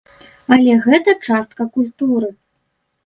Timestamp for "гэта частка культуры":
0.87-2.33